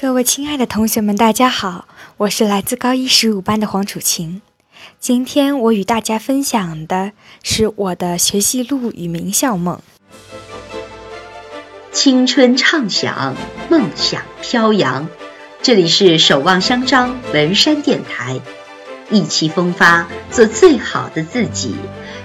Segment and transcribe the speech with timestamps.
[0.00, 4.40] 各位亲爱的同学们，大家好，我是来自高一十五班的黄楚晴。
[4.98, 7.12] 今天我与大家分享的
[7.42, 9.78] 是我的学习路与名校梦。
[11.92, 13.36] 青春畅想，
[13.68, 15.06] 梦想飘扬。
[15.60, 18.40] 这里是守望相张文山电台，
[19.10, 21.76] 意气风发，做最好的自己，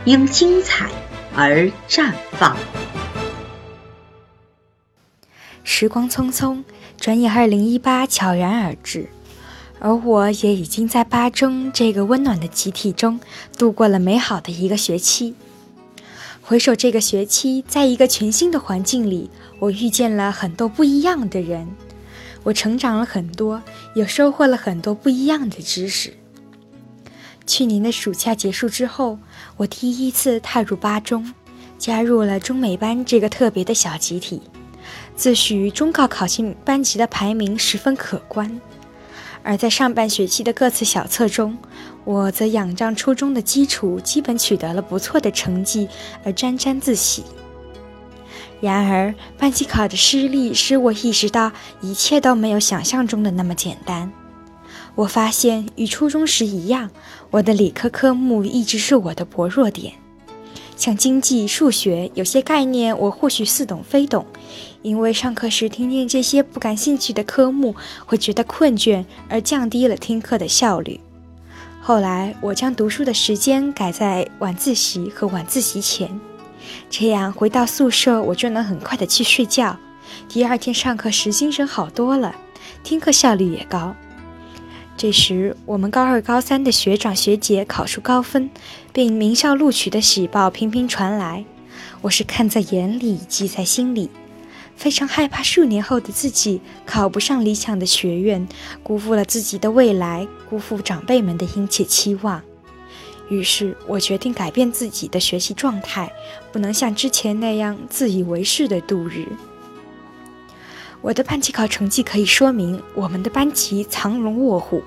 [0.05, 0.89] 因精彩
[1.35, 2.55] 而绽放。
[5.67, 6.63] 时光匆匆，
[6.95, 9.09] 转眼二零一八悄然而至，
[9.79, 13.19] 而我也已经在八中这个温暖的集体中
[13.57, 15.33] 度过了美好的一个学期。
[16.43, 21.67] 回首这个学期，在一个全新的环境里，我遇见了很多不一样的人，
[22.43, 23.63] 我成长了很多，
[23.95, 26.13] 也收获了很多不一样的知识。
[27.47, 29.17] 去年的暑假结束之后，
[29.57, 31.33] 我第一次踏入八中，
[31.79, 34.43] 加入了中美班这个特别的小集体。
[35.15, 38.59] 自诩中考考进班级的排名十分可观，
[39.43, 41.57] 而在上半学期的各次小测中，
[42.03, 45.87] 我则仰仗初中的基础，基本取得了不错的成绩
[46.23, 47.23] 而沾沾自喜。
[48.61, 54.11] 然而，班级考的失利使我意识到，一切都没有想象中的那么简单。
[54.95, 56.89] 我发现，与初中时一样，
[57.31, 59.93] 我的理科科目一直是我的薄弱点。
[60.85, 64.23] 像经济、数学，有些概念我或许似懂非懂，
[64.83, 67.73] 因为上课时听见这些不感兴趣的科目，
[68.05, 70.99] 会觉得困倦，而降低了听课的效率。
[71.81, 76.07] 后来，我将读书的时间改在晚自习和晚自习前，
[76.87, 79.75] 这样回到宿舍我就能很快的去睡觉，
[80.29, 82.35] 第二天上课时精神好多了，
[82.83, 83.95] 听课效率也高。
[84.97, 88.49] 这时，我们高二、高三的学长学姐考出高分，
[88.93, 91.43] 并名校录取的喜报频频传来。
[91.99, 94.09] 我是看在眼里，记在心里，
[94.77, 98.47] 非常害怕数年后的自己考不上理想的学院，
[98.83, 102.41] 辜负了自己的未来，辜负长辈们的殷切期望。
[103.27, 106.09] 于是我决定改变自己的学习状态，
[106.53, 109.27] 不能像之前那样自以为是的度日。
[111.05, 114.81] 我的班级考成绩可以说明我们的班级藏龙卧虎，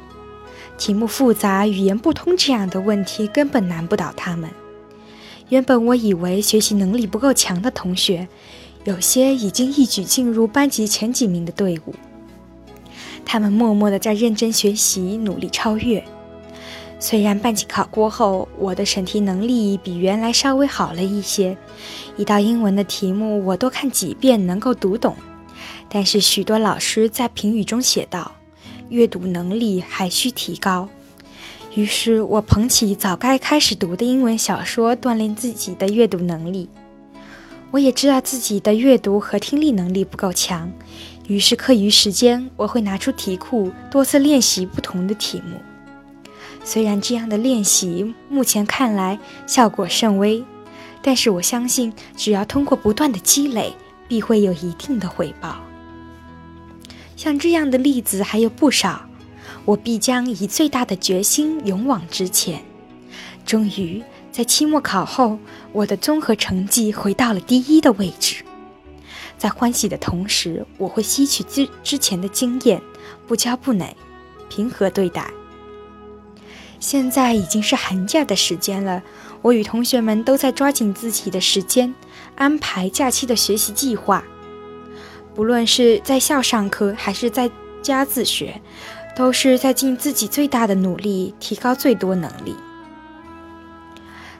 [0.77, 4.51] 题目复杂、语言不通这样的问题根本难不倒他们。
[5.49, 8.27] 原本我以为学习能力不够强的同学，
[8.83, 11.95] 有些已经一举进入班级前几名的队伍，
[13.25, 16.03] 他们默默地在认真学习，努力超越。
[16.99, 21.57] 虽然班级考过后，我的审题能力比原来稍微好了一些，
[22.17, 25.15] 一道英文的题目我多看几遍能够读懂。
[25.91, 28.33] 但是许多老师在评语中写道
[28.91, 30.89] ：“阅读能力还需提高。”
[31.75, 36.69] 于是我捧起早该开始读的英文小说，锻炼自己的阅读能力。
[37.71, 40.73] 我也知道自己的阅读和听力能力不够强，
[41.27, 45.61] 于是课余时间我会拿出题库，多次练习不同的题目。
[46.65, 50.43] 虽然这样的练习目前看来效果甚微，
[51.03, 53.75] 但是我相信，只要通过不断的积累，
[54.09, 55.59] 必会有一定的回报。
[57.19, 59.05] 像这样的例子还有不少，
[59.65, 62.63] 我必将以最大的决心勇往直前。
[63.45, 65.37] 终于在期末考后，
[65.73, 68.45] 我的综合成绩回到了第一的位置。
[69.37, 72.81] 在欢喜的同时，我会吸取之之前的经验，
[73.27, 73.97] 不骄不馁，
[74.49, 75.29] 平和对待。
[76.79, 79.03] 现在已经是寒假的时间了，
[79.43, 81.93] 我与同学们都在抓紧自己的时间，
[82.37, 84.23] 安排假期的学习计划。
[85.39, 87.49] 不论是在校上课还是在
[87.81, 88.61] 家自学，
[89.15, 92.57] 都是在尽自己最大的努力，提高最多能力。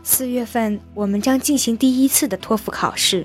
[0.03, 3.25] 四月份，我们将进行第一次的托福考试。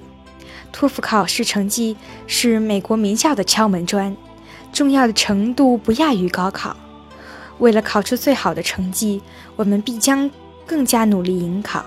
[0.71, 1.97] 托福考试成绩
[2.27, 4.15] 是美国名校的敲门砖，
[4.71, 6.77] 重要的程度不亚于高考。
[7.57, 9.19] 为了考出最好的成绩，
[9.55, 10.29] 我们必将
[10.67, 11.83] 更加努力迎考。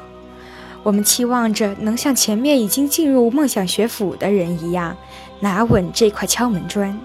[0.83, 4.97] 我们期望着能像前面已经进入梦想学府的人一样，
[5.41, 6.99] 拿稳这块敲门砖。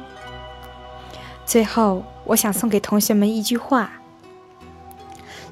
[1.45, 3.91] 最后，我想送给同学们一句话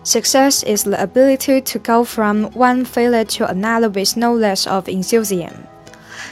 [0.05, 4.87] ：Success is the ability to go from one failure to another with no less of
[4.87, 5.51] enthusiasm。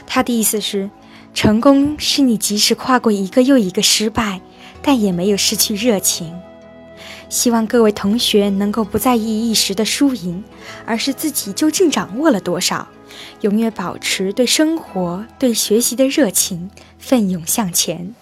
[0.06, 0.90] 它的意思是，
[1.34, 4.40] 成功是你即使跨过一个又一个失败，
[4.82, 6.34] 但也没有失去热情。
[7.30, 10.44] 希望各位同学能够不在意一时的输赢，
[10.86, 12.88] 而是自己究竟掌握了多少，
[13.42, 18.16] 永远保持对生活、对学习的热情，奋勇向前。